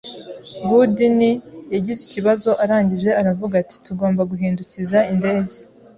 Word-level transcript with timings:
Gudni 0.67 1.31
yagize 1.73 1.99
ikibazo 2.03 2.49
arangije 2.63 3.09
aravuga 3.21 3.53
ati 3.63 3.75
tugomba 3.85 4.21
guhindukiza 4.31 4.97
indege 5.11 5.55